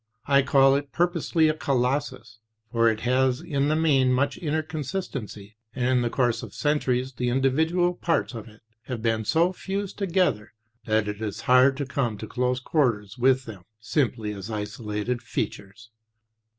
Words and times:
I 0.25 0.41
call 0.41 0.75
it 0.75 0.91
purposely 0.91 1.47
a 1.47 1.53
Colossus, 1.53 2.39
for 2.71 2.89
it 2.89 3.01
has 3.01 3.39
in 3.39 3.67
the 3.67 3.75
main 3.75 4.11
much 4.11 4.35
inner 4.39 4.63
consistency; 4.63 5.57
and 5.75 5.85
in 5.87 6.01
the 6.01 6.09
course 6.09 6.41
of 6.41 6.55
centuries 6.55 7.13
the 7.13 7.29
individual 7.29 7.93
parts 7.93 8.33
of 8.33 8.47
it 8.47 8.61
have 8.85 9.03
been 9.03 9.25
so 9.25 9.53
fused 9.53 9.99
together 9.99 10.53
that 10.85 11.07
it 11.07 11.21
is 11.21 11.41
hard 11.41 11.77
to 11.77 11.85
come 11.85 12.17
to 12.17 12.25
close 12.25 12.59
quarters 12.59 13.19
with 13.19 13.45
them 13.45 13.63
simply 13.79 14.33
as 14.33 14.49
isolated 14.49 15.21
features. 15.21 15.91